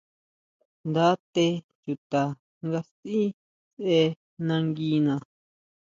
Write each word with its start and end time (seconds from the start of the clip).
Nda 0.89 1.07
té 1.33 1.45
chuta 1.81 2.21
nga 2.65 2.79
sʼí 2.93 3.19
sʼe 3.81 3.97
nanguina. 4.45 5.13